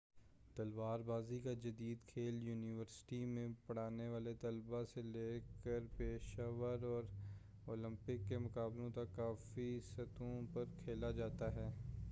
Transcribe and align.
تلوار 0.55 0.99
بازی 0.99 1.39
کا 1.39 1.51
جدید 1.63 1.97
کھیل 2.07 2.41
یونیورسٹی 2.43 3.23
میں 3.25 3.47
پڑھنے 3.67 4.07
والے 4.09 4.33
طلبہ 4.41 4.83
سے 4.93 5.01
لے 5.03 5.27
کر 5.63 5.85
پیشہ 5.97 6.47
ور 6.59 6.83
اور 6.83 7.03
اولمپک 7.65 8.27
کے 8.29 8.37
مقابلوں 8.37 8.89
تک 8.89 9.15
کافی 9.15 9.69
سطحوں 9.85 10.41
پر 10.53 10.65
کھیلا 10.77 11.11
جاتا 11.11 11.53
ہے 11.55 11.69